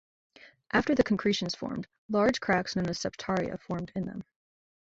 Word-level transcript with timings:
After 0.71 0.95
the 0.95 1.03
concretions 1.03 1.53
formed, 1.53 1.85
large 2.09 2.39
cracks 2.41 2.75
known 2.75 2.89
as 2.89 2.97
"septaria" 2.97 3.59
formed 3.59 3.91
in 3.93 4.05
them. 4.07 4.23